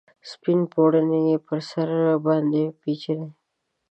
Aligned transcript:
سپین 0.31 0.59
پوړنې 0.71 1.19
یې 1.29 1.37
پر 1.45 1.59
سر 1.69 1.89
باندې 2.25 2.63
پیچلي 2.81 3.29